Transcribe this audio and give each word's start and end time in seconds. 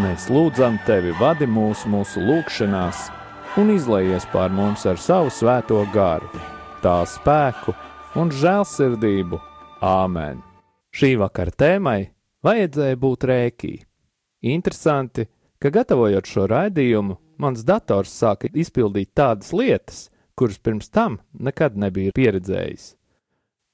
Mēs 0.00 0.30
lūdzam 0.32 0.78
tevi, 0.86 1.10
vadi 1.20 1.44
mūsu, 1.44 1.90
mūsu 1.92 2.22
lūgšanās, 2.24 3.10
un 3.60 3.74
izlaies 3.74 4.24
pār 4.32 4.48
mums 4.48 4.86
ar 4.88 4.96
savu 4.96 5.28
svēto 5.28 5.82
garu, 5.92 6.30
tā 6.80 7.02
spēku 7.04 7.74
un 8.16 8.32
žēlsirdību. 8.32 9.36
Āmen! 9.84 10.40
Šī 10.96 11.10
vakara 11.20 11.52
tēmai 11.52 12.06
vajadzēja 12.40 13.00
būt 13.04 13.26
rēkī. 13.28 13.74
Interesanti, 14.54 15.26
ka 15.60 15.68
gatavojot 15.68 16.24
šo 16.24 16.48
raidījumu, 16.48 17.18
mans 17.36 17.60
dators 17.60 18.16
sāka 18.16 18.48
izpildīt 18.48 19.12
tādas 19.12 19.52
lietas, 19.52 20.06
kuras 20.32 20.56
pirms 20.56 20.88
tam 20.88 21.20
nekad 21.36 21.76
nebija 21.76 22.16
pieredzējis. 22.16 22.94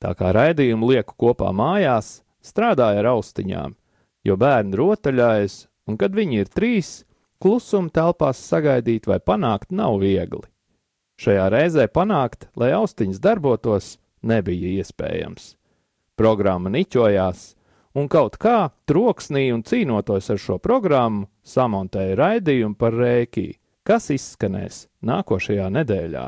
Tā 0.02 0.16
kā 0.18 0.34
raidījumu 0.34 0.90
lieku 0.90 1.14
kopā 1.14 1.54
mājās, 1.54 2.24
strādāja 2.42 3.06
ar 3.06 3.12
austiņām, 3.14 3.78
jo 4.26 4.34
bērni 4.34 4.82
rotaļājas 4.82 5.67
un 5.88 5.96
kad 5.96 6.14
viņi 6.14 6.42
ir 6.44 6.52
trīs, 6.52 7.02
klusumu 7.42 7.90
telpās 7.94 8.40
sagaidīt 8.44 9.08
vai 9.08 9.18
panākt 9.18 9.72
nav 9.72 9.98
viegli. 10.02 10.44
Šajā 11.18 11.48
reizē 11.50 11.88
panākt, 11.90 12.46
lai 12.54 12.70
austiņas 12.76 13.22
darbotos, 13.22 13.96
nebija 14.22 14.76
iespējams. 14.78 15.54
Programma 16.18 16.70
niķojās, 16.70 17.54
un 17.98 18.06
kaut 18.10 18.38
kā 18.38 18.70
troksnī 18.86 19.48
un 19.54 19.64
cīnoties 19.66 20.30
ar 20.34 20.42
šo 20.42 20.58
programmu, 20.62 21.26
samontēja 21.42 22.18
raidījumu 22.18 22.78
par 22.78 22.94
rēkī, 22.94 23.48
kas 23.86 24.10
izskanēs 24.14 24.86
nākošajā 25.02 25.70
nedēļā. 25.74 26.26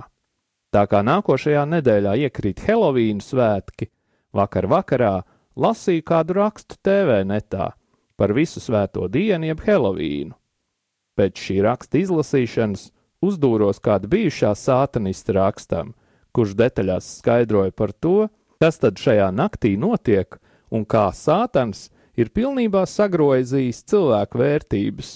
Tā 0.71 0.85
kā 0.87 1.03
nākošajā 1.06 1.67
nedēļā 1.67 2.15
iekrīt 2.27 2.63
Helovīna 2.67 3.23
svētki, 3.23 3.91
vakar 4.35 4.71
vakarā 4.71 5.17
lasīju 5.59 6.06
kādu 6.06 6.39
rakstu 6.39 6.79
TV 6.83 7.23
netā 7.27 7.73
par 8.20 8.34
visu 8.37 8.61
svēto 8.61 9.06
dienu 9.08 9.49
jeb 9.49 9.62
Helovīnu. 9.64 10.34
Pēc 11.17 11.40
šī 11.40 11.56
raksta 11.64 12.02
izlasīšanas 12.02 12.90
uzdūros 13.25 13.81
kādu 13.81 14.11
bijušā 14.12 14.52
sātanista 14.56 15.32
rakstam, 15.38 15.94
kurš 16.37 16.52
detaļās 16.58 17.08
skaidroja 17.20 17.72
par 17.72 17.94
to, 17.96 18.28
kas 18.61 18.76
tad 18.82 19.00
šajā 19.00 19.31
naktī 19.32 19.72
notiek 19.81 20.37
un 20.70 20.84
kā 20.84 21.08
sātans 21.17 21.88
ir 22.20 22.28
pilnībā 22.37 22.84
sagrozījis 22.84 23.82
cilvēku 23.88 24.40
vērtības, 24.43 25.14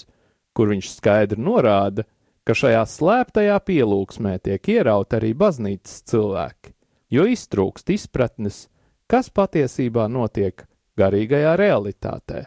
kur 0.57 0.73
viņš 0.73 0.89
skaidri 0.95 1.41
norāda, 1.45 2.07
ka 2.45 2.57
šajā 2.57 2.81
slēptajā 2.89 3.59
pielūgsmē 3.69 4.39
tiek 4.45 4.71
ierauti 4.77 5.19
arī 5.19 5.31
baznīcas 5.37 6.01
cilvēki, 6.09 6.73
jo 7.13 7.29
iztrūkst 7.29 7.93
izpratnes, 7.93 8.65
kas 9.09 9.29
patiesībā 9.29 10.09
notiek 10.09 10.65
garīgajā 10.97 11.55
realitātē. 11.61 12.45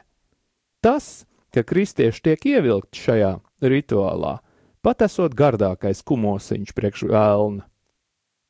Tas, 0.85 1.27
ka 1.55 1.65
kristieši 1.67 2.23
tiek 2.23 2.45
ievilkti 2.47 3.01
šajā 3.03 3.33
rituālā, 3.65 4.39
pat 4.83 5.03
esot 5.07 5.35
gardākais 5.39 6.05
kumosiņš 6.07 6.75
priekš 6.77 7.09
vēlna. 7.11 7.65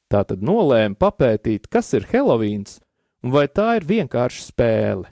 Tā 0.08 0.24
tad 0.28 0.44
nolēma 0.44 0.96
papētīt, 0.96 1.68
kas 1.72 1.92
ir 1.96 2.08
Helovīns 2.08 2.78
un 3.24 3.32
vai 3.34 3.46
tā 3.48 3.76
ir 3.78 3.86
vienkārši 3.88 4.44
spēle. 4.48 5.08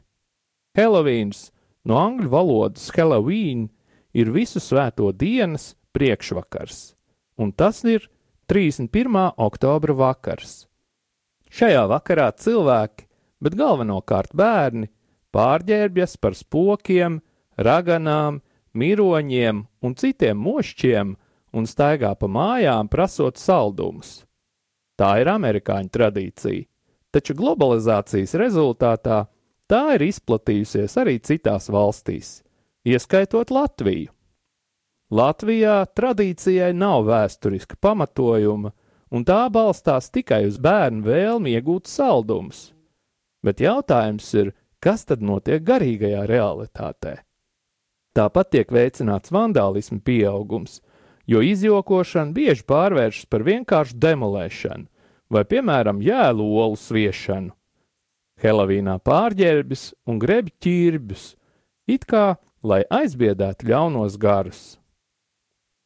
Helovīns 0.77 1.51
no 1.89 1.99
angļu 2.01 2.31
valodas 2.33 2.91
Halloween 2.97 3.69
ir 4.17 4.33
visu 4.33 4.61
svēto 4.61 5.11
dienas 5.13 5.75
priekšvakars, 5.97 6.95
un 7.41 7.53
tas 7.53 7.83
ir 7.85 8.09
31. 8.53 9.33
oktobra 9.37 9.97
vakars. 9.97 10.67
Šajā 11.53 11.87
vakarā 11.91 12.29
cilvēki, 12.37 13.07
bet 13.41 13.57
galvenokārt 13.57 14.35
bērni, 14.37 14.91
pārģērbjas 15.34 16.17
par 16.20 16.37
spokiem, 16.37 17.20
raganām, 17.56 18.40
miroņiem 18.76 19.64
un 19.82 19.96
citiem 19.96 20.38
mošķiem 20.38 21.14
un 21.56 21.69
staigā 21.69 22.12
pa 22.19 22.28
mājām 22.28 22.90
prasot 22.93 23.40
saldumus. 23.40 24.20
Tā 24.96 25.19
ir 25.20 25.31
amerikāņu 25.32 25.93
tradīcija, 25.93 26.67
taču 27.12 27.37
globalizācijas 27.37 28.37
rezultātā 28.40 29.25
tā 29.69 29.82
ir 29.96 30.06
izplatījusies 30.08 30.96
arī 31.00 31.19
citās 31.20 31.69
valstīs, 31.72 32.40
ieskaitot 32.87 33.52
Latviju. 33.52 34.12
Latvijā 35.06 35.84
tradīcijai 35.94 36.72
nav 36.75 37.05
vēsturiska 37.06 37.76
pamatojuma, 37.81 38.72
un 39.14 39.25
tā 39.25 39.44
balstās 39.55 40.11
tikai 40.11 40.46
uz 40.49 40.56
bērnu 40.58 41.05
vēlmi 41.06 41.52
iegūt 41.55 41.87
saldumus. 41.87 42.72
Bet 43.46 43.62
jautājums 43.62 44.26
ir, 44.34 44.50
kas 44.81 45.06
tad 45.08 45.23
notiek 45.23 45.62
garīgajā 45.67 46.26
realitātē? 46.28 47.20
Tāpat 48.17 48.52
tiek 48.55 48.73
veicināts 48.73 49.32
vandālismu 49.34 50.00
pieaugums, 50.00 50.81
jo 51.28 51.43
izjokošana 51.44 52.32
bieži 52.32 52.64
pārvēršas 52.69 53.28
par 53.28 53.44
vienkāršu 53.44 53.99
demolēšanu 54.00 54.87
vai, 55.32 55.44
piemēram, 55.44 56.00
jēlu 56.05 56.46
olu 56.62 56.78
sviešanu. 56.78 57.55
Helovīnā 58.43 58.99
pārģērbis 59.00 59.90
un 60.11 60.19
grebi 60.20 60.52
ķirbjus, 60.61 61.31
it 61.88 62.05
kā 62.08 62.37
lai 62.67 62.82
aizbiedētu 62.93 63.70
ļaunos 63.70 64.19
garus. 64.20 64.62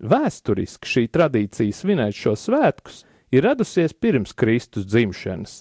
Vēsturiski 0.00 0.88
šī 0.88 1.04
tradīcija 1.12 1.76
svinēt 1.76 2.16
šo 2.16 2.34
svētkus 2.38 3.04
ir 3.30 3.44
radusies 3.46 3.94
pirms 3.94 4.32
Kristus 4.34 4.88
dzimšanas. 4.88 5.60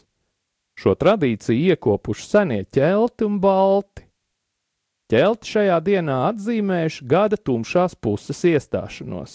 Šo 0.80 0.94
tradīciju 0.96 1.74
iekopuši 1.74 2.24
senie 2.24 2.62
ķelti 2.64 3.26
un 3.28 3.40
balti. 3.44 4.06
Ķelti 5.12 5.52
šajā 5.56 5.80
dienā 5.84 6.20
atzīmējuši 6.30 7.08
gada 7.10 7.36
tumšās 7.36 7.98
puses 8.00 8.40
iestāšanos. 8.48 9.34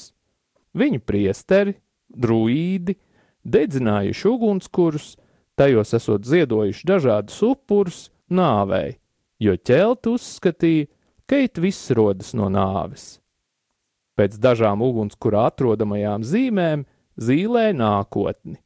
Viņu 0.73 1.03
priesteri, 1.05 1.75
druīdi, 2.09 2.97
dedzinājuši 3.45 4.29
ugunskurus, 4.31 5.11
tajos 5.59 5.93
esot 5.99 6.25
ziedojuši 6.25 6.89
dažādus 6.89 7.37
upurus 7.45 8.01
nāvei, 8.33 8.97
jo 9.37 9.59
ķelti 9.59 10.15
uzskatīja, 10.15 10.89
ka 11.29 11.45
it 11.45 11.61
viss 11.61 11.93
rodas 11.93 12.33
no 12.33 12.49
nāves. 12.49 13.19
Pēc 14.17 14.39
dažām 14.41 14.81
ugunskura 14.87 15.49
atrodamajām 15.51 16.25
zīmēm 16.25 16.89
zīlē 17.21 17.73
nākotni. 17.77 18.64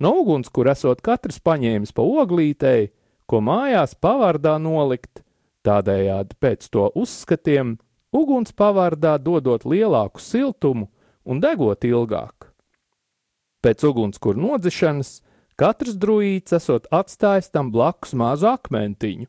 No 0.00 0.12
ugunskura 0.20 0.74
esot 0.76 1.00
katrs 1.04 1.38
paņēmis 1.40 1.94
pa 1.96 2.04
oglītei, 2.04 2.90
ko 3.26 3.40
mājās 3.40 3.96
pavārdā 3.98 4.58
nolikt, 4.60 5.22
Tādējādi 5.66 6.36
pēc 6.38 6.68
to 6.70 6.86
uzskatiem 6.94 7.74
uguns 8.14 8.54
pavārdā 8.54 9.16
dodot 9.18 9.64
lielāku 9.66 10.22
siltumu 10.22 10.86
un 11.26 11.40
degot 11.42 11.84
ilgāk. 11.88 12.52
Pēc 13.64 13.82
ugunskura 13.88 14.38
nodzišanas 14.38 15.10
katrs 15.58 15.96
druīds 15.98 16.54
esot 16.54 16.86
atstājis 16.94 17.50
tam 17.50 17.72
blakus 17.74 18.14
mazu 18.14 18.46
akmentiņu. 18.52 19.26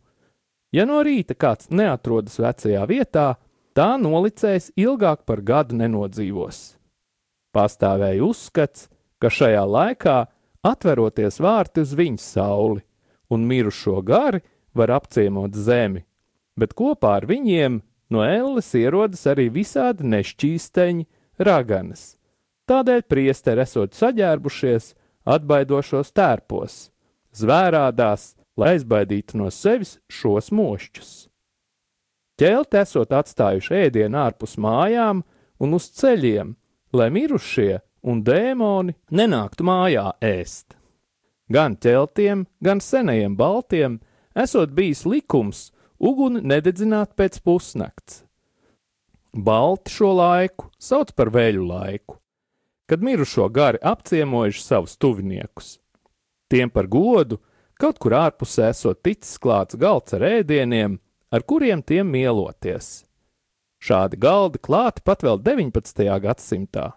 Ja 0.75 0.85
no 0.85 0.99
rīta 1.01 1.33
kāds 1.33 1.71
neatrodas 1.73 2.37
vecajā 2.43 2.83
vietā, 2.85 3.27
tā 3.73 3.95
nolicējis 3.97 4.73
ilgāk 4.77 5.23
par 5.25 5.41
gadu 5.41 5.79
nenodzīvos. 5.79 6.75
Pastāvēja 7.55 8.27
uzskats, 8.27 8.91
ka 9.17 9.31
šajā 9.33 9.63
laikā 9.65 10.17
atveroties 10.67 11.39
vārti 11.43 11.83
uz 11.85 11.93
viņas 11.97 12.27
sauli, 12.37 12.83
un 13.33 13.47
mirušo 13.47 14.01
gari 14.05 14.43
var 14.77 14.93
apciemot 14.99 15.55
zemi, 15.55 16.03
bet 16.57 16.75
kopā 16.77 17.17
ar 17.21 17.27
viņiem 17.29 17.81
no 18.13 18.23
elles 18.23 18.69
ierodas 18.77 19.25
arī 19.27 19.49
visādi 19.53 20.07
nešķīsteņi, 20.07 21.07
raganas. 21.43 22.15
Tādēļ 22.67 23.03
priesteri 23.07 23.63
esot 23.63 23.95
saģērbušies 23.95 24.91
atbaidošos 25.27 26.11
tērpos, 26.15 26.75
zvērādās, 27.35 28.33
lai 28.57 28.75
aizbaidītu 28.75 29.39
no 29.39 29.49
sevis 29.53 29.97
šos 30.11 30.51
mošķus. 30.55 31.11
Ķēlte 32.37 32.81
esot 32.83 33.13
atstājuši 33.17 33.79
ēdienu 33.87 34.19
ārpus 34.21 34.57
mājām 34.61 35.23
un 35.63 35.77
uz 35.77 35.87
ceļiem, 35.97 36.53
lai 36.93 37.07
mirušie 37.13 37.79
un 38.07 38.23
dēmoni 38.23 38.95
nenāktu 39.11 39.65
mājā 39.67 40.11
ēst. 40.23 40.77
Gan 41.51 41.77
ķeltiem, 41.79 42.45
gan 42.63 42.81
senajiem 42.83 43.35
baltiem 43.39 43.99
esot 44.35 44.73
bijis 44.75 45.05
likums 45.07 45.67
uguni 45.99 46.41
nededzināt 46.43 47.15
pēc 47.19 47.39
pusnakts. 47.43 48.23
Balti 49.31 49.93
šo 49.93 50.13
laiku 50.17 50.71
sauc 50.81 51.11
par 51.15 51.31
veļu 51.33 51.65
laiku, 51.67 52.17
kad 52.89 53.03
mirušo 53.03 53.49
gari 53.53 53.79
apciemojuši 53.83 54.63
savus 54.63 54.95
tuviniekus. 54.97 55.77
Tiem 56.47 56.71
par 56.71 56.87
godu 56.87 57.37
kaut 57.77 57.99
kur 58.01 58.15
ārpusē 58.17 58.71
esot 58.71 59.03
ticis 59.05 59.37
klāts 59.39 59.77
galds 59.77 60.15
ar 60.17 60.23
ēdieniem, 60.25 60.97
ar 61.29 61.43
kuriem 61.43 61.83
tiem 61.83 62.09
mieloties. 62.11 63.03
Šādi 63.83 64.17
galdi 64.17 64.57
klāti 64.63 65.03
pat 65.05 65.21
vēl 65.21 65.37
19. 65.43 66.07
gadsimtā. 66.23 66.95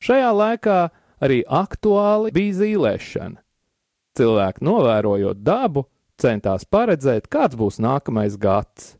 Šajā 0.00 0.30
laikā 0.32 0.80
arī 1.20 1.42
aktuāli 1.44 2.32
bija 2.32 2.56
zīlēšana. 2.62 3.40
Cilvēki 4.16 4.64
novērojot 4.66 5.42
dabu, 5.44 5.84
centās 6.20 6.64
paredzēt, 6.64 7.28
kāds 7.32 7.58
būs 7.60 7.78
nākamais 7.82 8.36
gads. 8.40 8.94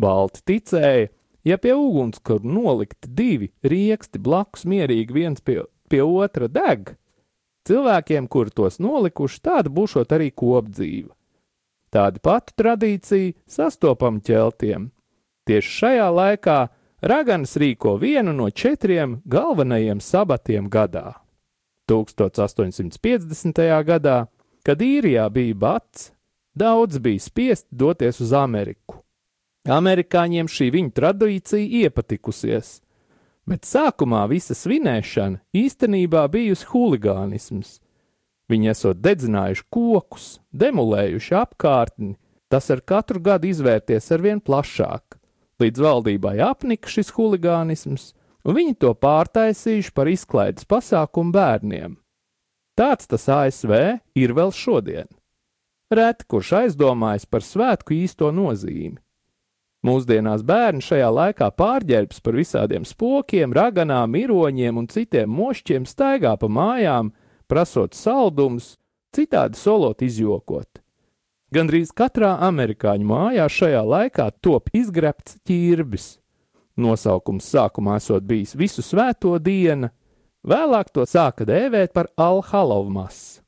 Balti 0.00 0.42
ticēja, 0.50 1.10
ja 1.46 1.58
pie 1.60 1.74
ugunskura 1.76 2.46
nolikti 2.46 3.10
divi 3.10 3.50
rieksti 3.62 4.22
blakus 4.22 4.64
mierīgi 4.66 5.14
viens 5.14 5.44
pie, 5.44 5.60
pie 5.90 6.02
otra 6.02 6.48
deg, 6.50 6.94
cilvēkiem, 7.68 8.26
kuri 8.30 8.54
tos 8.54 8.80
nolikuši, 8.82 9.42
tāda 9.44 9.70
būšot 9.70 10.14
arī 10.16 10.30
kopdzīva. 10.34 11.12
Tāda 11.94 12.18
pati 12.18 12.56
tradīcija 12.58 13.34
sastopam 13.46 14.18
ķeltiem. 14.24 14.88
Tieši 15.46 15.74
šajā 15.78 16.08
laikā 16.10 16.58
Raganas 17.04 17.58
rīko 17.60 17.98
vienu 18.00 18.32
no 18.32 18.48
četriem 18.50 19.18
galvenajiem 19.28 20.00
sabatiem 20.00 20.70
gadā. 20.72 21.12
1850. 21.90 23.60
gadā, 23.84 24.18
kad 24.64 24.80
īrijā 24.80 25.28
bija 25.28 25.54
bats, 25.54 26.14
Daudz 26.54 26.98
bija 26.98 27.20
spiest 27.20 27.66
doties 27.70 28.20
uz 28.22 28.32
Ameriku. 28.32 29.00
Amerikāņiem 29.66 30.46
šī 30.46 30.68
viņu 30.70 30.92
tradīcija 30.94 31.82
iepatikusies, 31.82 32.76
bet 33.48 33.66
sākumā 33.66 34.20
visa 34.30 34.54
svinēšana 34.54 35.40
īstenībā 35.50 36.22
bijusi 36.30 36.68
huligānisms. 36.70 37.80
Viņi 38.46 38.70
esot 38.70 39.00
dedzinājuši 39.02 39.66
kokus, 39.72 40.28
demolējuši 40.54 41.34
apkārtni, 41.40 42.14
tas 42.46 42.70
ar 42.70 42.84
katru 42.86 43.24
gadu 43.24 43.50
izvērties 43.50 44.06
arvien 44.14 44.38
plašāk, 44.38 45.13
līdz 45.62 45.84
valdībai 45.86 46.38
apnika 46.44 46.90
šis 46.90 47.12
huligānisms, 47.16 48.12
un 48.44 48.58
viņi 48.58 48.78
to 48.82 48.92
pārtaisījuši 48.94 49.92
par 49.94 50.10
izklaides 50.10 50.66
pasākumu 50.68 51.34
bērniem. 51.34 51.96
Tāds 52.74 53.06
tas 53.06 53.28
ASV 53.30 53.72
ir 54.18 54.34
vēl 54.34 54.50
šodien. 54.50 55.06
Reti 55.94 56.26
kurš 56.26 56.52
aizdomājas 56.64 57.26
par 57.30 57.44
svētku 57.46 57.94
īsto 57.94 58.32
nozīmi. 58.34 58.98
Mūsdienās 59.84 60.42
bērni 60.48 60.80
šajā 60.80 61.10
laikā 61.12 61.50
pārģērbs 61.58 62.22
par 62.24 62.38
visādiem 62.40 62.86
spokiem, 62.88 63.52
raganām, 63.52 64.16
iroņiem 64.16 64.80
un 64.80 64.88
citiem 64.88 65.28
mošķiem 65.28 65.84
staigā 65.84 66.32
pa 66.40 66.48
mājām, 66.48 67.12
prasot 67.46 67.92
saldumus, 67.94 68.78
citādi 69.14 69.60
solot 69.60 70.00
izjokot. 70.02 70.83
Gandrīz 71.54 71.92
katrā 71.94 72.32
amerikāņu 72.42 73.04
mājā 73.06 73.44
šajā 73.46 73.80
laikā 73.86 74.24
top 74.42 74.72
izgrebts 74.74 75.36
ķirbis. 75.46 76.16
Nosaukums 76.74 77.46
sākumā 77.46 78.00
esot 78.00 78.24
bijis 78.26 78.56
visu 78.58 78.82
svēto 78.82 79.36
diena, 79.38 79.92
vēlāk 80.42 80.90
to 80.90 81.04
sāka 81.06 81.46
dēvēt 81.46 81.92
par 81.94 82.08
Alhalovmas. 82.18 83.38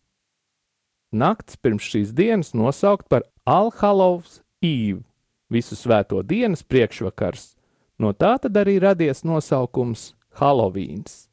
Nakts 1.10 1.58
pirms 1.58 1.88
šīs 1.90 2.12
dienas 2.14 2.52
nosaukt 2.54 3.08
par 3.10 3.26
Alhalovs 3.42 4.38
īvu 4.62 5.02
visu 5.50 5.74
svēto 5.74 6.22
dienas 6.22 6.62
priekšvakars, 6.62 7.56
no 7.98 8.12
tā 8.14 8.36
tad 8.42 8.54
arī 8.62 8.76
radies 8.82 9.24
nosaukums 9.26 10.12
Halovīns. 10.38 11.24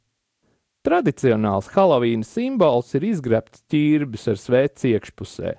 Tradicionāls 0.82 1.70
Halovīna 1.76 2.26
simbols 2.26 2.96
ir 2.98 3.06
izgrebts 3.14 3.62
ķirbis 3.70 4.26
ar 4.34 4.42
svēts 4.42 4.90
iekšpusē. 4.90 5.54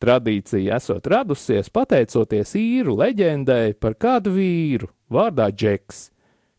Tradīcija 0.00 0.78
esot 0.80 1.04
radusies 1.12 1.68
pateicoties 1.68 2.54
īru 2.56 2.94
leģendai 3.02 3.74
par 3.76 3.98
kādu 4.00 4.32
vīru 4.32 4.88
vārdā 5.12 5.50
Džeks, 5.52 6.06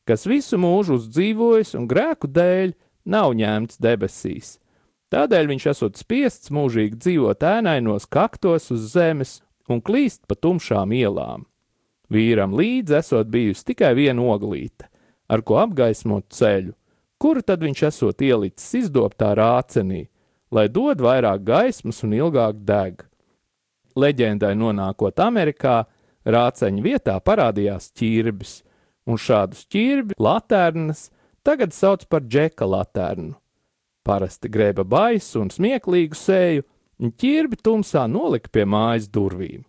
kas 0.05 0.27
visu 0.29 0.59
mūžu 0.61 0.99
uzdzīvojis 0.99 1.73
un 1.79 1.87
grēku 1.89 2.29
dēļ 2.29 2.75
nav 3.09 3.33
ņemts 3.39 3.81
debesīs. 3.81 4.59
Tādēļ 5.11 5.49
viņš 5.49 5.65
esot 5.73 5.97
spiests 5.97 6.53
mūžīgi 6.53 7.01
dzīvot 7.01 7.41
ēnainos 7.43 8.05
kaktos 8.05 8.69
uz 8.71 8.91
zemes 8.93 9.39
un 9.67 9.81
klīst 9.81 10.21
pa 10.29 10.37
tumšām 10.37 10.93
ielām. 10.95 11.47
Vīram 12.11 12.53
līdzi 12.55 12.99
esot 12.99 13.29
bijusi 13.31 13.71
tikai 13.71 13.95
viena 13.97 14.21
oglīte, 14.21 14.85
ar 15.31 15.41
ko 15.41 15.57
apgaismot 15.63 16.29
ceļu, 16.29 16.75
kuru 17.17 17.41
tad 17.41 17.63
viņš 17.65 17.83
esot 17.89 18.21
ielicis 18.21 18.85
izdobtā 18.85 19.33
rācenī, 19.39 20.05
lai 20.51 20.67
dod 20.69 21.01
vairāk 21.01 21.41
gaismas 21.47 22.03
un 22.05 22.13
ilgāk 22.17 22.61
deg. 22.67 23.07
Leģendai 23.99 24.53
nonākot 24.55 25.19
Amerikā, 25.23 25.85
rāceņa 26.25 26.83
vietā 26.85 27.17
parādījās 27.23 27.91
ķirbis, 27.97 28.61
un 29.09 29.17
šādus 29.17 29.65
ķirbi, 29.71 30.17
latērnas, 30.21 31.09
tagad 31.43 31.73
sauc 31.75 32.05
par 32.09 32.25
džeka 32.27 32.67
latērnu. 32.67 33.35
Parasti 34.05 34.49
grēba 34.49 34.85
baisu 34.87 35.43
un 35.43 35.51
smieklīgu 35.53 36.17
sēju, 36.17 36.65
un 37.01 37.11
ķirbi 37.11 37.59
tumsā 37.61 38.07
nolika 38.09 38.49
pie 38.53 38.65
mājas 38.65 39.09
durvīm. 39.13 39.65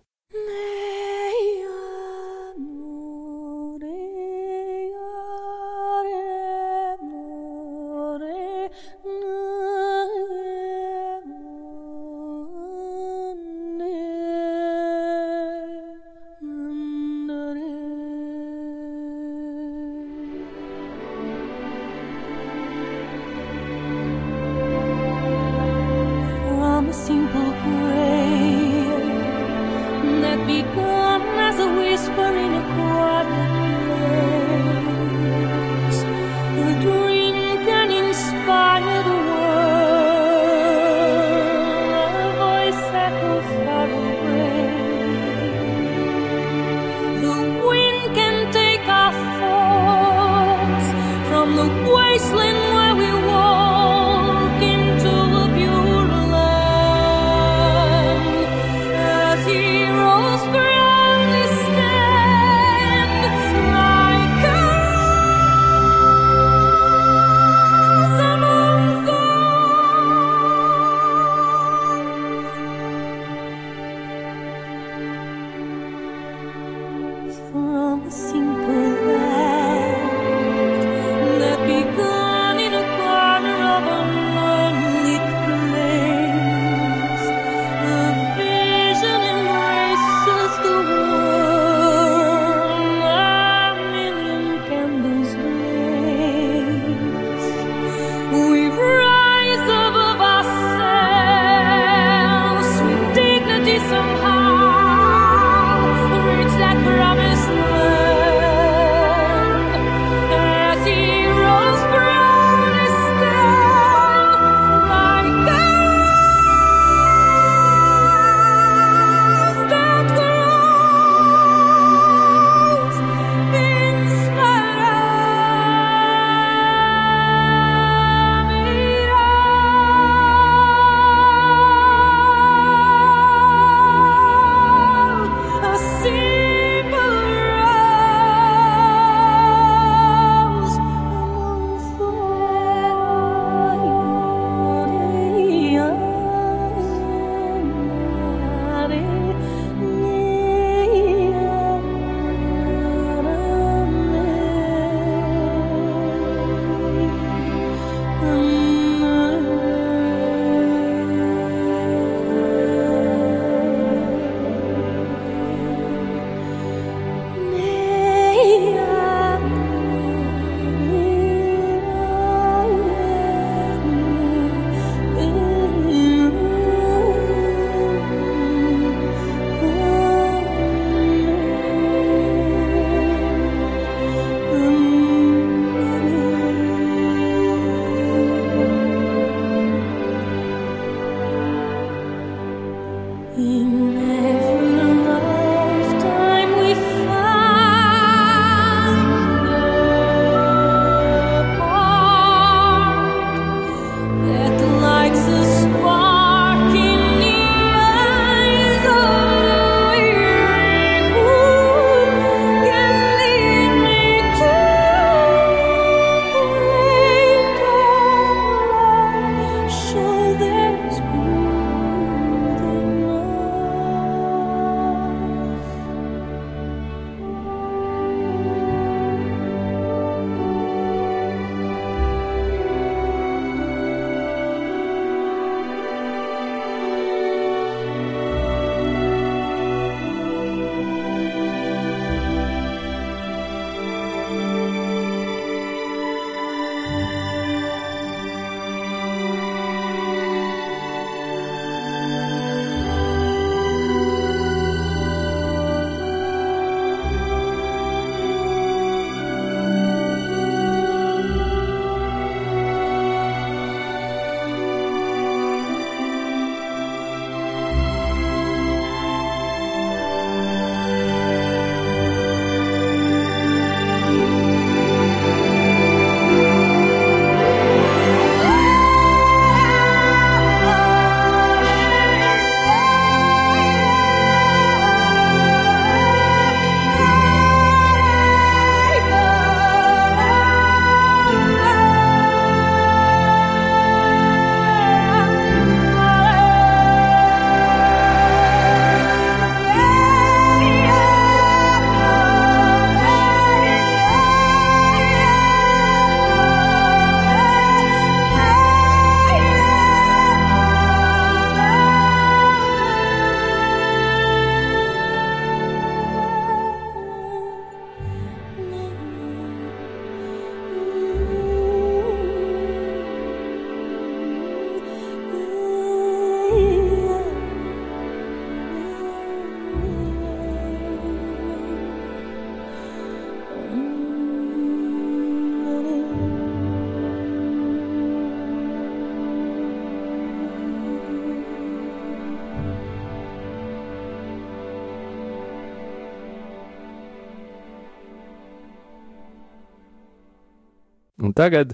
Un 351.33 351.37
tagad, 351.41 351.71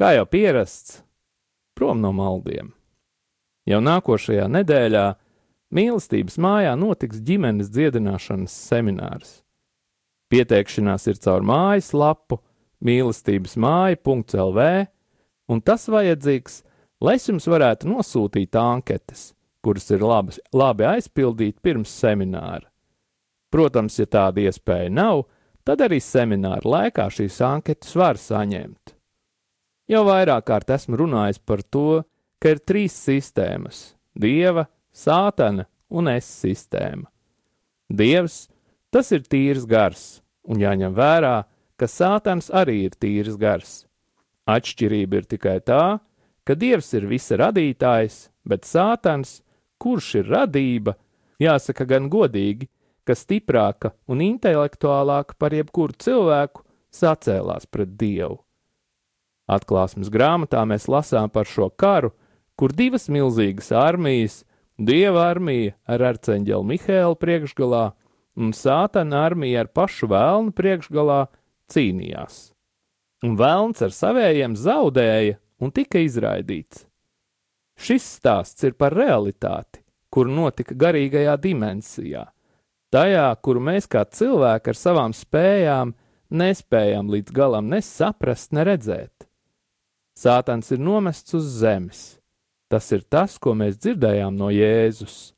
kā 0.00 0.14
jau 0.16 0.22
pierasts, 0.24 1.02
prom 1.76 1.98
no 2.00 2.08
maldiem. 2.16 2.70
Jau 3.68 3.82
nākošajā 3.84 4.46
nedēļā 4.48 5.02
mīlestības 5.76 6.38
mājā 6.40 6.70
notiks 6.80 7.20
ģimenes 7.20 7.68
dziedināšanas 7.68 8.54
seminārs. 8.70 9.34
Pieteikšanās 10.32 11.04
ir 11.12 11.20
caur 11.20 11.44
mājas 11.44 11.90
lapu 11.92 12.38
mīlestības 12.80 13.58
māja.lv, 13.60 14.64
un 15.52 15.60
tas 15.60 15.84
vajadzīgs, 15.92 16.62
lai 17.04 17.18
es 17.20 17.28
jums 17.28 17.50
varētu 17.52 17.92
nosūtīt 17.92 18.56
anketas, 18.56 19.34
kuras 19.60 19.92
ir 19.92 20.00
labi, 20.00 20.40
labi 20.56 20.88
aizpildīt 20.94 21.60
pirms 21.60 21.92
semināra. 21.92 22.64
Protams, 23.52 24.00
ja 24.00 24.08
tāda 24.08 24.48
iespēja 24.48 24.88
nav, 24.88 25.26
tad 25.64 25.82
arī 25.84 26.00
semināra 26.02 26.64
laikā 26.64 27.08
šīs 27.12 27.38
anketas 27.46 27.94
var 27.98 28.18
saņemt. 28.20 28.94
Jau 29.90 30.04
vairāk 30.06 30.46
kārt 30.48 30.70
esmu 30.72 30.98
runājis 31.00 31.42
par 31.44 31.62
to, 31.62 32.02
ka 32.40 32.54
ir 32.54 32.62
trīs 32.62 32.94
sistēmas- 32.96 33.94
dieva, 34.24 34.66
sātana 34.94 35.66
un 35.90 36.08
es 36.08 36.26
sistēma. 36.26 37.06
Dievs- 37.90 38.48
tas 38.92 39.12
ir 39.12 39.20
tīrs 39.20 39.66
gars, 39.66 40.22
un 40.44 40.56
jāņem 40.58 40.94
vērā, 40.94 41.44
ka 41.76 41.86
sātans 41.86 42.50
arī 42.50 42.84
ir 42.84 42.90
tīrs 42.90 43.38
gars. 43.38 43.86
Atšķirība 44.48 45.14
ir 45.14 45.22
tikai 45.22 45.60
tā, 45.60 46.00
ka 46.44 46.54
dievs 46.54 46.92
ir 46.94 47.06
visa 47.06 47.36
radītājs, 47.36 48.28
bet 48.44 48.62
sātans, 48.62 49.42
kurš 49.80 50.14
ir 50.20 50.24
radība, 50.24 50.94
jāsaka 51.40 51.86
gan 51.86 52.08
godīgi, 52.10 52.68
ka 53.08 53.16
stiprāka 53.18 53.92
un 54.10 54.22
intelektuālāka 54.24 55.36
par 55.38 55.54
jebkuru 55.56 55.96
cilvēku 55.98 56.64
sacēlās 56.94 57.66
pret 57.70 57.96
dievu. 57.98 58.40
Atklāsmes 59.50 60.10
grāmatā 60.12 60.62
mēs 60.68 60.86
lasām 60.88 61.30
par 61.32 61.48
šo 61.48 61.68
karu, 61.70 62.12
kur 62.56 62.72
divas 62.72 63.08
milzīgas 63.12 63.72
armijas, 63.74 64.42
dieva 64.78 65.26
armija 65.32 65.74
ar 65.88 66.04
arcēņģeli 66.12 66.68
Mihēlu 66.70 67.18
priekšgalā 67.18 67.84
un 68.38 68.54
sātana 68.56 69.26
armija 69.26 69.64
ar 69.64 69.72
pašu 69.74 70.08
vēlnu 70.12 70.54
priekšgalā 70.56 71.26
cīnījās. 71.72 72.50
Un 73.26 73.36
vēlns 73.38 73.82
ar 73.84 73.92
savējiem 73.94 74.56
zaudēja 74.58 75.38
un 75.62 75.70
tika 75.74 76.00
izraidīts. 76.02 76.86
Šis 77.78 78.06
stāsts 78.18 78.62
ir 78.66 78.74
par 78.78 78.94
realitāti, 78.94 79.80
kur 80.12 80.28
notika 80.28 80.74
garīgajā 80.78 81.36
dimensijā, 81.40 82.26
tajā, 82.92 83.26
kuru 83.42 83.62
mēs 83.64 83.88
kā 83.90 84.04
cilvēki 84.04 84.72
ar 84.72 84.78
savām 84.78 85.16
spējām 85.16 85.94
nespējam 86.32 87.10
līdz 87.12 87.34
galam 87.34 87.68
ne 87.68 87.82
saprast, 87.84 88.52
ne 88.56 88.64
redzēt. 88.66 89.28
Sātans 90.16 90.72
ir 90.72 90.80
nomests 90.80 91.34
uz 91.36 91.46
zemes. 91.60 92.02
Tas 92.72 92.88
ir 92.92 93.04
tas, 93.04 93.36
ko 93.36 93.52
mēs 93.56 93.78
dzirdējām 93.80 94.36
no 94.36 94.48
Jēzus. 94.52 95.32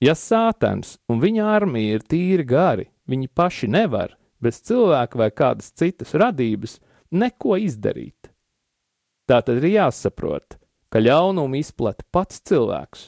Ja 0.00 0.14
sātans 0.16 0.98
un 1.08 1.20
viņa 1.20 1.48
armija 1.54 1.98
ir 1.98 2.04
tīri 2.08 2.44
gari, 2.48 2.88
viņi 3.08 3.28
paši 3.28 3.68
nevar, 3.72 4.16
bez 4.40 4.60
cilvēka 4.64 5.20
vai 5.20 5.30
kādas 5.32 5.72
citas 5.76 6.12
radības, 6.16 6.78
neko 7.12 7.56
izdarīt. 7.60 8.30
Tā 9.28 9.40
tad 9.44 9.60
ir 9.60 9.70
jāsaprot, 9.78 10.58
ka 10.92 11.00
ļaunumu 11.00 11.60
izplata 11.60 12.04
pats 12.12 12.42
cilvēks, 12.48 13.06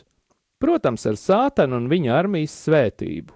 protams, 0.61 1.05
ar 1.09 1.19
sātanu 1.21 1.81
un 1.81 1.91
viņa 1.93 2.15
armijas 2.17 2.57
svētību. 2.65 3.36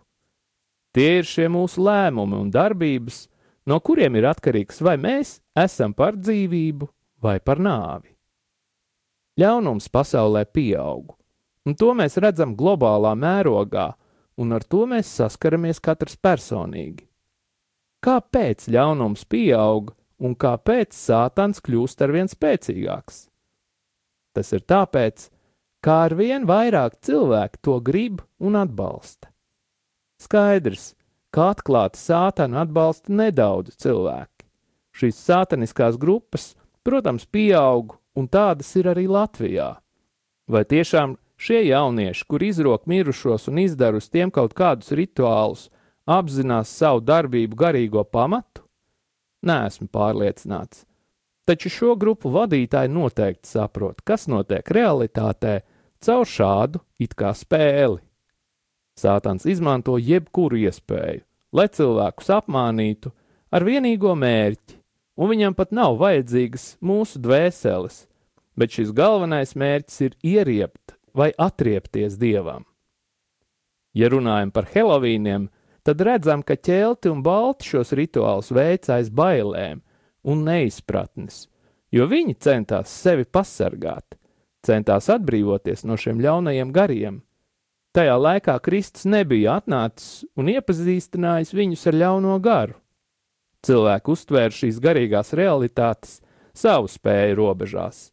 Tie 0.96 1.20
ir 1.20 1.28
šie 1.28 1.46
mūsu 1.52 1.84
lēmumi 1.86 2.38
un 2.40 2.48
darbības, 2.50 3.28
no 3.70 3.78
kuriem 3.84 4.16
ir 4.18 4.26
atkarīgs, 4.32 4.80
vai 4.82 4.96
mēs 4.98 5.38
esam 5.58 5.94
par 5.94 6.18
dzīvību 6.18 6.88
vai 7.22 7.38
par 7.38 7.62
nāvi. 7.62 8.10
Ļaunums 9.38 9.86
pasaulē 9.92 10.44
pieaug, 10.50 11.14
un 11.66 11.76
to 11.78 11.94
mēs 11.94 12.18
redzam 12.20 12.56
globālā 12.58 13.14
mērogā, 13.14 13.92
un 14.40 14.56
ar 14.56 14.66
to 14.66 14.82
mēs 14.90 15.12
saskaramies 15.20 15.78
katrs 15.84 16.18
personīgi. 16.18 17.06
Kāpēc 18.02 18.66
ļaunums 18.72 19.26
pieaug 19.28 19.92
un 20.20 20.34
kāpēc 20.34 20.96
sātans 20.96 21.60
kļūst 21.62 22.02
arvien 22.04 22.30
spēcīgāks? 22.32 23.26
Tas 24.34 24.52
ir 24.56 24.64
tāpēc, 24.64 25.28
ka 25.84 26.04
arvien 26.06 26.46
vairāk 26.48 26.98
cilvēku 27.04 27.60
to 27.62 27.76
grib 27.84 28.22
un 28.40 28.56
atbalsta. 28.58 29.30
Skaidrs, 30.20 30.92
ka 31.34 31.50
atklāti 31.54 32.00
sātanu 32.00 32.60
atbalsta 32.60 33.12
nedaudz 33.12 33.76
cilvēki. 33.80 34.46
Šīs 35.00 35.22
sātaniskās 35.30 35.96
grupas, 36.00 36.52
protams, 36.84 37.24
pieaug, 37.24 37.96
un 38.18 38.28
tādas 38.28 38.74
ir 38.76 38.90
arī 38.90 39.06
Latvijā. 39.08 39.76
Vai 40.50 40.64
tiešām 40.66 41.16
Šie 41.40 41.62
jaunieši, 41.66 42.24
kur 42.28 42.42
izrok 42.44 42.82
mirušos 42.86 43.48
un 43.48 43.58
izdara 43.62 43.96
uz 43.96 44.10
tiem 44.12 44.28
kaut 44.28 44.52
kādus 44.52 44.92
rituālus, 44.92 45.70
apzinās 46.04 46.68
savu 46.68 47.00
darbību 47.00 47.56
garīgo 47.56 48.02
pamatu? 48.04 48.66
Nē, 49.48 49.56
esmu 49.70 49.88
pārliecināts. 49.88 50.84
Taču 51.48 51.72
šo 51.72 51.94
grupu 51.96 52.28
vadītāji 52.34 52.92
noteikti 52.92 53.48
saprot, 53.48 54.04
kas 54.04 54.28
notiek 54.28 54.68
realitātē 54.68 55.54
caur 56.04 56.28
šādu 56.28 56.82
it 57.00 57.16
kā 57.16 57.32
spēli. 57.32 58.02
Sātans 59.00 59.46
izmanto 59.48 59.96
jebkuru 59.96 60.58
iespēju, 60.66 61.24
lai 61.56 61.66
cilvēkus 61.72 62.30
apmānītu 62.36 63.12
ar 63.50 63.64
vienīgo 63.66 64.12
mērķi, 64.18 64.76
un 65.20 65.32
viņam 65.32 65.56
pat 65.56 65.72
nav 65.76 65.98
vajadzīgas 66.00 66.74
mūsu 66.84 67.20
dvēseles, 67.22 68.04
bet 68.56 68.76
šis 68.76 68.92
galvenais 68.96 69.56
mērķis 69.56 70.02
ir 70.06 70.16
ieriept 70.22 70.96
vai 71.16 71.30
atriepties 71.38 72.18
dievam. 72.20 72.66
Ja 73.96 74.10
runājam 74.12 74.52
par 74.54 74.68
Helovīniem, 74.70 75.48
tad 75.82 76.02
redzam, 76.06 76.44
ka 76.46 76.54
ķelti 76.54 77.10
un 77.10 77.24
balti 77.26 77.72
šos 77.72 77.94
rituālus 77.98 78.52
veica 78.54 78.98
aiz 78.98 79.10
bailēm 79.10 79.80
un 80.30 80.44
neizpratnes, 80.46 81.48
jo 81.90 82.06
viņi 82.10 82.36
centās 82.44 82.92
sevi 82.92 83.26
pasargāt, 83.26 84.14
centās 84.66 85.08
atbrīvoties 85.10 85.82
no 85.88 85.96
šiem 85.98 86.20
ļaunajiem 86.22 86.72
gariem. 86.76 87.20
Tajā 87.90 88.14
laikā 88.22 88.54
Kristus 88.62 89.02
nebija 89.10 89.56
atnācis 89.58 90.22
un 90.38 90.46
iepazīstinājis 90.52 91.50
viņus 91.56 91.88
ar 91.90 91.96
ļauno 91.98 92.36
garu. 92.42 92.76
Cilvēki 93.66 94.12
uztvēra 94.14 94.54
šīs 94.54 94.78
garīgās 94.80 95.34
realitātes 95.36 96.20
savu 96.54 96.86
spēju 96.88 97.40
robežās. 97.40 98.10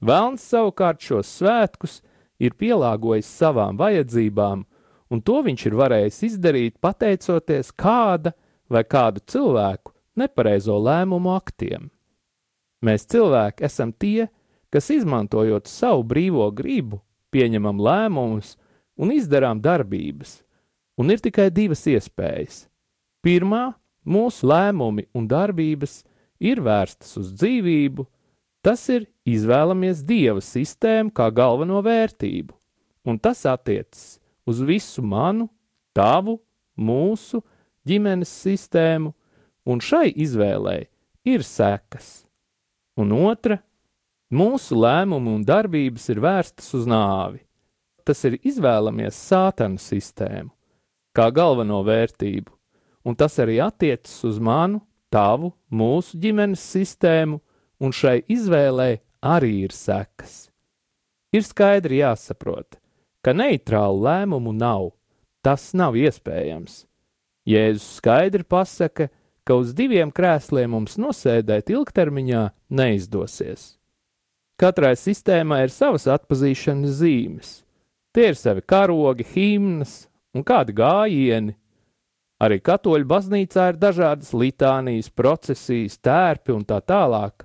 Vēlns 0.00 0.46
savukārt 0.48 1.04
šos 1.04 1.28
svētkus 1.36 1.98
ir 2.40 2.56
pielāgojis 2.56 3.28
savām 3.28 3.76
vajadzībām, 3.76 4.64
un 5.12 5.20
to 5.20 5.42
viņš 5.44 5.66
ir 5.68 5.76
varējis 5.76 6.22
izdarīt 6.30 6.78
pateicoties 6.80 7.74
kāda 7.76 8.32
vai 8.72 8.86
kādu 8.88 9.20
cilvēku 9.28 9.92
nepareizo 10.16 10.78
lēmumu 10.80 11.34
aktiem. 11.36 11.90
Mēs 12.80 13.04
cilvēki 13.12 13.68
esam 13.68 13.92
tie, 13.92 14.30
kas 14.72 14.88
izmantojot 14.94 15.68
savu 15.68 16.06
brīvo 16.08 16.48
gribu, 16.56 17.02
pieņemam 17.34 17.84
lēmumus 17.84 18.56
un 19.00 19.14
izdarām 19.14 19.62
darbības, 19.64 20.40
un 21.00 21.10
ir 21.12 21.22
tikai 21.24 21.48
divas 21.54 21.86
iespējas. 21.88 22.66
Pirmā, 23.24 23.70
mūsu 24.04 24.48
lēmumi 24.48 25.08
un 25.16 25.26
darbības 25.28 26.02
ir 26.40 26.60
vērstas 26.64 27.16
uz 27.20 27.32
dzīvību, 27.36 28.06
Tas 28.60 28.82
ir 28.92 29.06
izvēlamies 29.24 30.02
dieva 30.04 30.42
sistēmu 30.44 31.14
kā 31.16 31.30
galveno 31.32 31.80
vērtību, 31.84 32.52
un 33.08 33.16
tas 33.16 33.46
attiecas 33.48 34.18
uz 34.44 34.60
visu 34.60 35.00
manu, 35.00 35.48
tavu, 35.96 36.36
mūsu 36.76 37.40
ģimenes 37.88 38.28
sistēmu, 38.42 39.14
un 39.64 39.80
šai 39.80 40.10
izvēlei 40.12 40.90
ir 41.24 41.44
sekas. 41.46 42.26
Un 43.00 43.14
otra, 43.16 43.62
mūsu 44.28 44.76
lēmumi 44.76 45.38
un 45.38 45.46
darbības 45.48 46.10
ir 46.12 46.20
vērstas 46.20 46.68
uz 46.76 46.84
nāvi. 46.90 47.40
Tas 48.04 48.24
ir 48.24 48.38
izvēlamies 48.40 49.18
sātanu 49.28 49.78
sistēmu 49.80 50.50
kā 51.16 51.28
galveno 51.34 51.80
vērtību, 51.86 52.52
un 53.06 53.16
tas 53.18 53.38
arī 53.42 53.58
attiecas 53.62 54.14
uz 54.26 54.38
manu, 54.42 54.82
tavu, 55.10 55.52
mūsu 55.70 56.18
ģimenes 56.22 56.62
sistēmu 56.62 57.40
un 57.82 57.94
šai 57.94 58.20
izvēlei 58.30 59.00
arī 59.20 59.64
ir 59.66 59.74
sekas. 59.74 60.48
Ir 61.34 61.46
skaidri 61.46 62.00
jāsaprot, 62.00 62.78
ka 63.22 63.34
neitrālu 63.34 64.04
lēmumu 64.06 64.54
nav, 64.56 64.92
tas 65.42 65.70
nav 65.74 65.98
iespējams. 65.98 66.84
Jēzus 67.48 67.98
skaidri 67.98 68.44
pasaka, 68.44 69.08
ka 69.46 69.56
uz 69.58 69.72
diviem 69.74 70.12
krēsliem 70.14 70.70
mums 70.74 70.98
nosēdēt 71.00 71.72
ilgtermiņā 71.72 72.44
neizdosies. 72.70 73.76
Katrai 74.60 74.92
sistēmai 74.98 75.62
ir 75.64 75.72
savas 75.72 76.04
atpazīšanas 76.10 76.98
zīmes. 77.00 77.52
Tie 78.10 78.32
ir 78.32 78.38
savi 78.38 78.62
karogi, 78.66 79.22
himnas 79.34 80.08
un 80.34 80.42
kādi 80.46 80.74
gājieni. 80.74 81.54
Arī 82.40 82.56
katoļu 82.64 83.06
baznīcā 83.06 83.68
ir 83.70 83.78
dažādas 83.78 84.32
litānijas, 84.34 85.10
procesijas, 85.12 85.98
tērpi 86.02 86.54
un 86.56 86.64
tā 86.66 86.80
tālāk. 86.82 87.44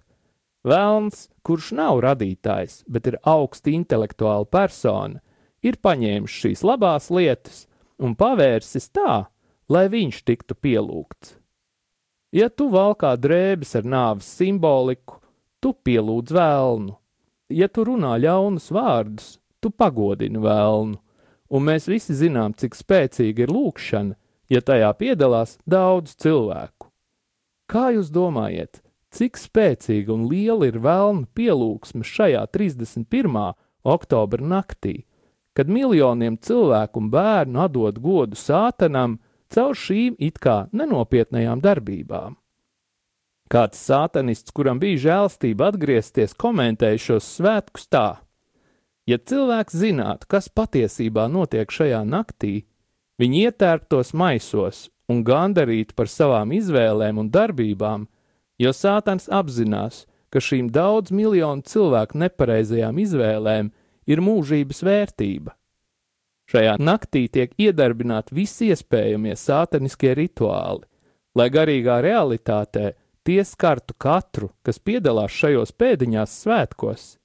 Vēlns, 0.65 1.27
kurš 1.45 1.73
nav 1.77 1.99
radītājs, 2.01 2.79
bet 2.89 3.11
ir 3.11 3.19
augsti 3.21 3.75
intelektuāla 3.77 4.47
persona, 4.49 5.21
ir 5.61 5.77
paņēmis 5.77 6.39
šīs 6.41 6.65
labās 6.65 7.11
lietas 7.13 7.65
un 8.01 8.15
pavērsis 8.17 8.89
tā, 8.95 9.27
lai 9.69 9.85
viņš 9.93 10.23
tiktu 10.25 10.57
pielūgts. 10.57 11.35
Ja 12.35 12.49
tu 12.49 12.71
valkā 12.73 13.13
drēbes 13.21 13.77
ar 13.77 13.85
nāves 13.85 14.27
simboliku, 14.39 15.21
tu 15.61 15.75
pielūdz 15.85 16.33
vēlnu. 16.35 16.97
Ja 17.53 17.69
tu 17.69 17.85
runā 17.85 18.15
ļaunus 18.17 18.71
vārdus, 18.73 19.35
tu 19.65 19.73
pagodini 19.73 20.41
vēlnu. 20.41 21.01
Un 21.49 21.65
mēs 21.65 21.89
visi 21.89 22.13
zinām, 22.17 22.53
cik 22.57 22.77
spēcīga 22.77 23.45
ir 23.45 23.53
lūkšana, 23.53 24.15
ja 24.49 24.61
tajā 24.61 24.91
piedalās 24.97 25.57
daudz 25.65 26.15
cilvēku. 26.21 26.89
Kā 27.69 27.89
jūs 27.95 28.11
domājat, 28.13 28.81
cik 29.13 29.39
spēcīga 29.41 30.13
un 30.13 30.27
liela 30.29 30.69
ir 30.69 30.79
vēlna 30.81 31.25
pielūgsme 31.37 32.05
šajā 32.05 32.45
31. 32.53 33.53
oktobra 33.85 34.45
naktī, 34.45 35.05
kad 35.55 35.71
miljoniem 35.71 36.37
cilvēku 36.41 37.01
un 37.01 37.11
bērnu 37.13 37.61
atdod 37.65 38.01
godu 38.03 38.37
sātanam 38.37 39.19
caur 39.53 39.77
šīm 39.77 40.17
it 40.19 40.41
kā 40.41 40.65
nenopietnējām 40.73 41.61
darbībām? 41.63 42.35
Kāds 43.45 43.77
sātanists, 43.77 44.49
kuram 44.49 44.79
bija 44.81 45.03
žēlstība 45.03 45.69
atgriezties, 45.69 46.33
komentēja 46.33 47.01
šos 47.01 47.27
svētkus 47.37 47.85
tā: 47.93 48.07
Ja 49.05 49.19
cilvēks 49.21 49.75
zinātu, 49.77 50.25
kas 50.27 50.49
patiesībā 50.49 51.27
notiek 51.29 51.69
šajā 51.71 52.01
naktī, 52.09 52.63
Viņi 53.21 53.45
ietērptos 53.47 54.11
maisos 54.11 54.89
un 55.07 55.21
gandarīti 55.23 55.95
par 55.95 56.09
savām 56.11 56.51
izvēlēm 56.55 57.21
un 57.21 57.29
darbībām, 57.31 58.07
jo 58.59 58.71
Sātans 58.75 59.29
apzinās, 59.31 60.03
ka 60.33 60.41
šīm 60.43 60.67
daudz 60.75 61.13
miljonu 61.15 61.63
cilvēku 61.63 62.19
nepareizajām 62.25 62.99
izvēlēm 63.05 63.71
ir 64.11 64.23
mūžības 64.25 64.83
vērtība. 64.83 65.55
Šajā 66.51 66.75
naktī 66.77 67.25
tiek 67.31 67.55
iedarbināti 67.57 68.35
visi 68.35 68.67
iespējamie 68.73 69.33
sātaniskie 69.39 70.11
rituāli, 70.17 70.83
lai 71.39 71.47
garīgā 71.49 72.01
realitātē 72.03 72.91
tie 73.25 73.41
skartu 73.47 73.95
katru, 73.97 74.51
kas 74.61 74.77
piedalās 74.77 75.31
šajos 75.31 75.71
pēdiņās 75.71 76.35
svētkos. 76.43 77.15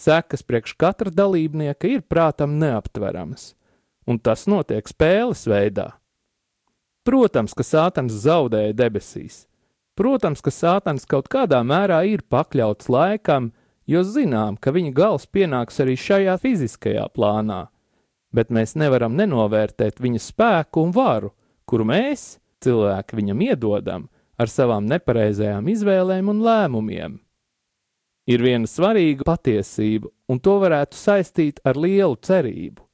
Sekas 0.00 0.44
priekš 0.46 0.78
katra 0.80 1.12
dalībnieka 1.12 1.90
ir 1.92 2.04
prātam 2.08 2.56
neaptveramas 2.60 3.50
un 4.10 4.18
tas 4.18 4.46
notiek 4.50 4.88
spēles 4.88 5.46
veidā. 5.48 5.92
Protams, 7.06 7.54
ka 7.56 7.64
Sātans 7.64 8.16
zaudēja 8.24 8.74
debesīs. 8.76 9.46
Protams, 9.98 10.42
ka 10.44 10.52
Sātans 10.52 11.06
kaut 11.08 11.30
kādā 11.32 11.60
mērā 11.66 12.02
ir 12.08 12.24
pakļauts 12.32 12.90
laikam, 12.92 13.50
jo 13.88 14.02
zinām, 14.06 14.56
ka 14.60 14.72
viņa 14.74 14.92
gals 14.96 15.26
pienāks 15.26 15.80
arī 15.82 15.96
šajā 15.98 16.36
fiziskajā 16.42 17.06
plānā, 17.14 17.66
bet 18.32 18.52
mēs 18.54 18.76
nevaram 18.78 19.16
nenovērtēt 19.18 20.00
viņa 20.00 20.22
spēku 20.26 20.84
un 20.86 20.94
varu, 20.96 21.32
kuru 21.66 21.88
mēs, 21.88 22.38
cilvēki, 22.64 23.16
viņam 23.16 23.46
iedodam 23.48 24.08
ar 24.40 24.48
savām 24.48 24.86
nepareizajām 24.88 25.68
izvēlēm 25.72 26.30
un 26.32 26.44
lēmumiem. 26.44 27.18
Ir 28.28 28.42
viena 28.44 28.68
svarīga 28.68 29.24
patiesība, 29.26 30.10
un 30.28 30.38
to 30.38 30.58
varētu 30.60 30.96
saistīt 30.96 31.60
ar 31.64 31.78
lielu 31.80 32.18
cerību. 32.20 32.84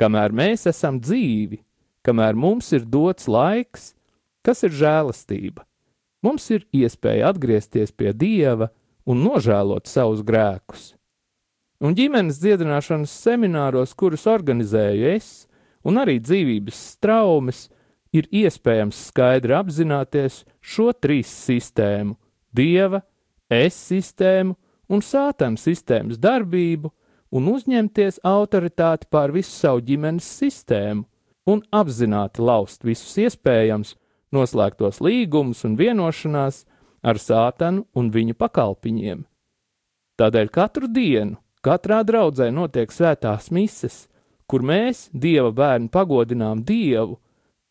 Kamēr 0.00 0.34
mēs 0.34 0.66
esam 0.70 0.98
dzīvi, 1.00 1.60
kamēr 2.06 2.34
mums 2.34 2.72
ir 2.72 2.86
dots 2.88 3.28
laiks, 3.28 3.92
kas 4.42 4.64
ir 4.64 4.72
žēlastība, 4.74 5.66
mums 6.24 6.48
ir 6.50 6.66
iespēja 6.72 7.30
atgriezties 7.30 7.92
pie 7.92 8.14
Dieva 8.16 8.70
un 9.04 9.22
nožēlot 9.24 9.90
savus 9.90 10.24
grēkus. 10.26 10.94
Un 11.80 11.94
ģimenes 11.96 12.40
dziedināšanas 12.42 13.12
semināros, 13.22 13.94
kurus 13.96 14.26
organizēju 14.28 15.14
es, 15.14 15.30
un 15.84 15.96
arī 16.00 16.18
dzīvības 16.20 16.80
traumas, 17.00 17.68
ir 18.12 18.26
iespējams 18.34 18.98
skaidri 19.08 19.54
apzināties 19.56 20.42
šo 20.60 20.90
trīs 20.92 21.30
sistēmu- 21.30 22.16
Dieva, 22.58 23.02
es 23.50 23.76
sistēmu 23.90 24.56
un 24.90 25.02
sātām 25.04 25.58
sistēmas 25.60 26.18
darbību 26.18 26.90
un 27.36 27.48
uzņemties 27.52 28.22
autoritāti 28.26 29.08
pār 29.10 29.34
visu 29.34 29.52
savu 29.52 29.82
ģimenes 29.86 30.26
sistēmu 30.40 31.06
un 31.50 31.62
apzināti 31.74 32.42
laust 32.42 32.84
visus 32.86 33.16
iespējams 33.18 33.94
noslēgtos 34.34 35.00
līgumus 35.02 35.64
un 35.66 35.76
vienošanās 35.78 36.64
ar 37.02 37.18
sātanu 37.18 37.86
un 37.96 38.10
viņu 38.14 38.36
pakalpiņiem. 38.38 39.24
Tādēļ 40.20 40.50
katru 40.52 40.90
dienu, 40.92 41.38
katrā 41.64 42.02
draudzē 42.04 42.50
notiek 42.52 42.92
svētās 42.92 43.48
mises, 43.54 44.04
kur 44.50 44.64
mēs, 44.66 45.08
Dieva 45.14 45.52
bērni, 45.54 45.88
pagodinām 45.88 46.64
Dievu, 46.66 47.16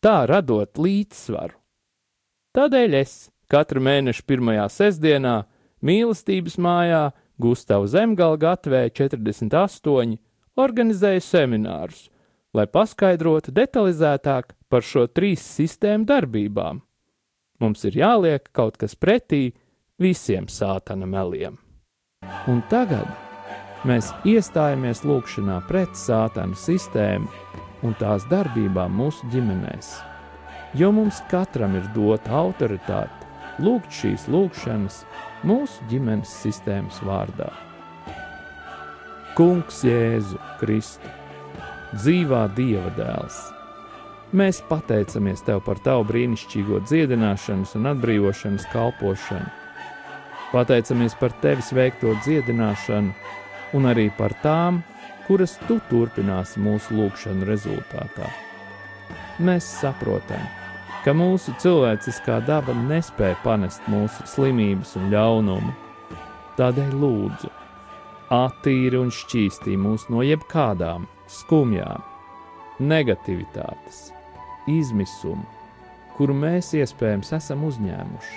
tā 0.02 0.24
radot 0.26 0.80
līdzsvaru. 0.80 1.54
Tādēļ 2.56 2.96
es 2.98 3.14
katru 3.50 3.82
mēnešu 3.84 4.24
pirmajā 4.26 4.66
sestdienā 4.72 5.36
mīlestības 5.84 6.58
mājā 6.60 7.10
Gustavu 7.40 7.88
Zemgala 7.88 8.36
gatvē 8.40 8.88
48 8.92 10.18
organizēja 10.60 11.22
seminārus, 11.24 12.08
lai 12.54 12.66
paskaidrotu 12.66 13.54
detalizētāk 13.56 14.54
par 14.68 14.84
šo 14.84 15.06
trīs 15.08 15.44
sistēmu 15.56 16.06
darbībām. 16.08 16.82
Mums 17.60 17.84
ir 17.88 17.98
jāliek 18.00 18.46
kaut 18.56 18.78
kas 18.80 18.96
pretī 18.96 19.50
visiem 20.00 20.48
sātana 20.48 21.08
meliem. 21.08 21.58
Un 22.48 22.62
tagad 22.72 23.08
mēs 23.88 24.10
iestājamies 24.28 25.02
lūgšanā 25.08 25.60
pret 25.68 25.96
sātana 25.96 26.56
sistēmu 26.56 27.28
un 27.86 27.96
tās 28.00 28.26
darbībām 28.28 28.92
mūsu 28.92 29.28
ģimenēs, 29.32 29.94
jo 30.76 30.90
mums 30.92 31.22
katram 31.32 31.78
ir 31.78 31.88
dota 31.96 32.34
autoritāte 32.42 33.28
lūgt 33.64 33.92
šīs 33.92 34.26
lūgšanas 34.32 35.02
mūsu 35.46 35.86
ģimenes 35.90 36.32
sistēmas 36.42 37.00
vārdā. 37.06 37.48
Kungs 39.38 39.80
Jēzu 39.86 40.36
Kristu, 40.60 41.08
dzīvā 41.94 42.42
Dieva 42.56 42.90
dēls, 42.96 43.38
mēs 44.36 44.60
pateicamies 44.68 45.44
Tev 45.46 45.62
par 45.64 45.80
Tavu 45.84 46.04
brīnišķīgo 46.10 46.82
dziedināšanas 46.84 47.76
un 47.78 47.92
atbrīvošanas 47.94 48.68
kalpošanu. 48.74 49.48
Pateicamies 50.50 51.14
par 51.16 51.32
Tevis 51.40 51.70
veikto 51.72 52.16
dziedināšanu 52.24 53.14
un 53.78 53.86
arī 53.86 54.08
par 54.18 54.34
tām, 54.42 54.82
kuras 55.28 55.56
Tu 55.68 55.78
turpināsi 55.88 56.60
mūsu 56.60 56.98
lūgšanu 56.98 57.46
rezultātā. 57.48 58.28
Mēs 59.40 59.64
saprotam, 59.78 60.42
ka 61.04 61.14
mūsu 61.16 61.54
cilvēciskā 61.60 62.40
daba 62.44 62.74
nespēja 62.76 63.38
panest 63.44 63.86
mūsu 63.88 64.26
slimības 64.28 64.96
un 65.00 65.08
ļaunumu. 65.14 65.72
Tādēļ 66.58 66.90
lūdzu, 67.00 67.48
attīri 68.36 68.98
un 69.00 69.12
šķīstī 69.14 69.78
mūs 69.80 70.08
no 70.12 70.20
jebkādām 70.26 71.06
skumjām, 71.30 72.04
negativitātes, 72.80 74.10
izmisuma, 74.68 75.46
kuru 76.18 76.36
mēs 76.36 76.74
iespējams 76.76 77.32
esam 77.38 77.64
uzņēmuši. 77.68 78.36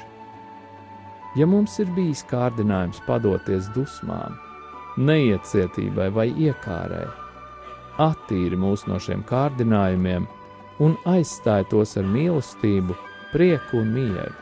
Ja 1.35 1.47
mums 1.49 1.75
ir 1.81 1.89
bijis 1.97 2.21
kārdinājums 2.29 3.01
padoties 3.07 3.67
dusmām, 3.75 4.37
neiecietībai 5.01 6.07
vai 6.13 6.27
iekārai, 6.29 7.07
attīri 7.99 8.59
mūs 8.61 8.85
no 8.87 9.01
šiem 9.01 9.25
kārdinājumiem 9.27 10.29
un 10.81 10.95
aizstāja 11.09 11.67
tos 11.69 11.97
ar 11.99 12.07
mīlestību, 12.09 12.95
prieku 13.33 13.81
un 13.81 13.91
mieru. 13.93 14.33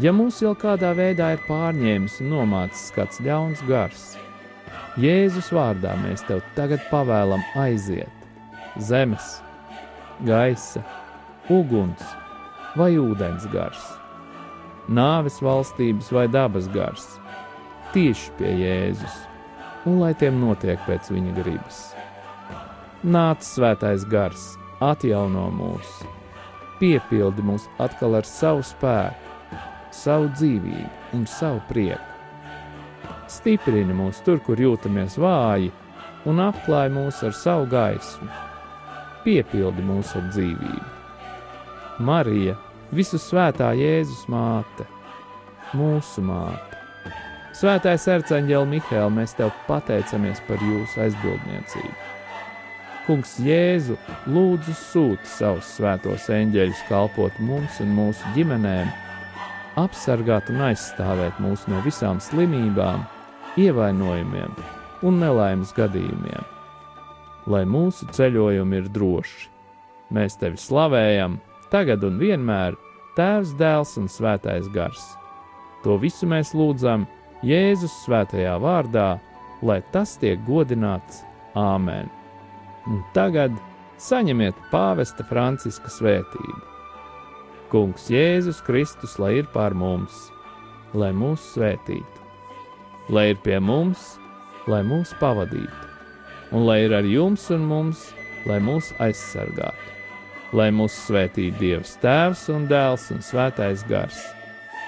Ja 0.00 0.12
mūs 0.12 0.42
jau 0.44 0.52
kādā 0.60 0.92
veidā 0.96 1.32
ir 1.34 1.42
pārņēmis 1.48 2.20
un 2.20 2.32
nomācis 2.34 2.90
kāds 2.96 3.20
ļauns 3.24 3.62
gars, 3.68 4.14
Jēzus 5.00 5.50
vārdā 5.52 5.92
mēs 6.00 6.22
tev 6.24 6.40
tagad 6.56 6.80
pavēlam 6.88 7.42
aiziet 7.60 8.12
zemes, 8.80 9.38
gaisa, 10.24 10.80
uguns 11.52 12.00
vai 12.76 12.94
ūdens 13.00 13.44
gars, 13.52 13.82
nāves 14.88 15.40
valstības 15.44 16.12
vai 16.12 16.26
dabas 16.32 16.68
gars, 16.72 17.06
tieši 17.92 18.32
pie 18.40 18.52
Jēzus, 18.60 19.16
un 19.88 20.00
lai 20.00 20.12
tiem 20.16 20.40
notiek 20.40 20.80
pēc 20.88 21.12
viņa 21.12 21.36
gribas. 21.40 21.82
Nāc 23.04 23.44
svētais 23.44 24.04
gars! 24.08 24.54
Atjauno 24.80 25.46
mūs, 25.54 26.02
piepildi 26.80 27.44
mūs 27.44 27.64
atkal 27.80 28.18
ar 28.18 28.28
savu 28.28 28.64
spēku, 28.66 29.60
savu 29.94 30.28
dzīvību 30.34 31.16
un 31.16 31.24
savu 31.30 31.62
prieku. 31.70 32.12
Stiprini 33.32 33.94
mūs 33.96 34.20
tur, 34.26 34.38
kur 34.44 34.60
jūtamies 34.60 35.16
vāji, 35.18 35.72
un 36.28 36.42
apklāj 36.44 36.90
mūs 36.94 37.22
ar 37.26 37.34
savu 37.34 37.66
gaismu, 37.70 38.28
piepildi 39.24 39.84
mūs 39.86 40.12
ar 40.18 40.28
dzīvību. 40.30 40.92
Marija, 42.06 42.56
visu 42.92 43.18
svētā 43.18 43.72
Jēzus 43.78 44.26
māte, 44.30 44.84
mūsu 45.74 46.22
māte. 46.26 46.82
Svētais 47.56 48.04
arcāņģēl 48.12 48.68
Mihēl, 48.68 49.08
mēs 49.16 49.32
tev 49.38 49.54
pateicamies 49.64 50.44
par 50.44 50.60
jūsu 50.60 51.06
aizbildniecību. 51.06 52.15
Kungs 53.06 53.36
Jēzu, 53.38 53.94
lūdzu 54.26 54.72
sūti 54.74 55.28
savus 55.30 55.68
svētos 55.76 56.24
eņģeļus 56.34 56.80
kalpot 56.88 57.36
mums 57.38 57.76
un 57.84 57.92
mūsu 57.94 58.32
ģimenēm, 58.34 58.88
apsargāt 59.78 60.50
un 60.50 60.64
aizstāvēt 60.72 61.38
mūs 61.38 61.68
no 61.70 61.78
visām 61.84 62.18
slimībām, 62.18 63.04
ievainojumiem 63.62 64.56
un 65.06 65.20
nelaimes 65.22 65.70
gadījumiem. 65.76 66.48
Lai 67.46 67.62
mūsu 67.70 68.08
ceļojumi 68.10 68.80
ir 68.80 68.90
droši, 68.90 69.46
mēs 70.10 70.40
tevi 70.42 70.58
slavējam, 70.58 71.38
tagad 71.70 72.02
un 72.10 72.18
vienmēr, 72.18 72.74
Tēvs, 73.16 73.54
Dēls 73.56 73.94
un 74.02 74.10
Svētais 74.12 74.66
Gars. 74.74 75.06
To 75.86 75.94
visu 76.02 76.26
mēs 76.26 76.56
lūdzam 76.58 77.06
Jēzus 77.46 77.94
svētajā 78.02 78.58
vārdā, 78.60 79.08
lai 79.62 79.78
tas 79.94 80.18
tiek 80.18 80.42
godināts 80.50 81.22
Āmen. 81.54 82.15
Un 82.86 83.02
tagad 83.16 83.54
saņemiet 84.02 84.58
pāvesta 84.70 85.26
Franciska 85.26 85.90
svētību. 85.90 86.60
Kungs 87.72 88.06
Jēzus 88.12 88.62
Kristus, 88.66 89.16
lai 89.18 89.36
ir 89.40 89.50
pār 89.54 89.74
mums, 89.74 90.28
lai 90.94 91.10
mūs 91.16 91.42
svētītu, 91.56 92.22
lai 93.10 93.32
ir 93.32 93.42
pie 93.42 93.58
mums, 93.58 94.14
lai 94.70 94.84
mūs 94.86 95.16
pavadītu, 95.18 95.90
un 96.54 96.68
lai 96.68 96.84
ir 96.86 96.94
ar 96.94 97.10
jums 97.10 97.50
un 97.54 97.66
mums, 97.66 98.08
lai 98.46 98.62
mūs 98.62 98.94
aizsargātu 99.02 99.96
lai 100.54 100.70
mūs 100.74 100.94
svētī 101.06 101.48
Dievs 101.58 101.96
Tēvs 102.02 102.46
un 102.54 102.66
Dēls 102.70 103.08
un 103.14 103.22
Svētais 103.24 103.82
Gars, 103.88 104.18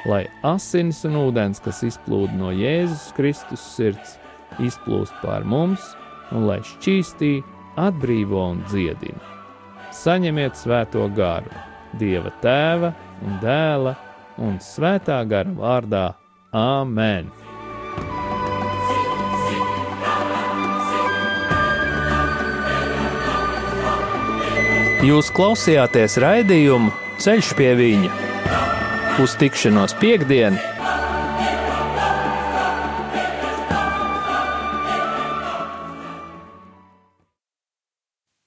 lai 0.09 0.25
asins 0.47 1.03
un 1.09 1.19
ūdens, 1.19 1.61
kas 1.65 1.83
izplūda 1.87 2.37
no 2.39 2.53
Jēzus 2.55 3.11
Kristus 3.17 3.65
sirds, 3.75 4.17
izplūst 4.63 5.17
pār 5.23 5.47
mums 5.49 5.93
un 6.35 6.47
lai 6.49 6.61
šķīstī, 6.65 7.39
atbrīvo 7.79 8.45
un 8.53 8.63
dziedina. 8.69 9.35
Saņemiet 9.95 10.59
svēto 10.59 11.07
garu, 11.15 11.51
Dieva 11.99 12.33
Tēva 12.43 12.93
un 13.25 13.39
Dēla 13.43 13.95
un 14.45 14.59
Svētā 14.63 15.23
gara 15.29 15.53
vārdā 15.55 16.07
Āmen! 16.55 17.33
Jūs 24.99 25.29
klausījāties 25.31 26.19
raidījumu 26.19 26.91
Ceļš 27.23 27.53
pie 27.59 27.71
viņa 27.79 28.11
uz 29.23 29.35
tikšanos 29.39 29.95
piekdienu! 29.99 30.78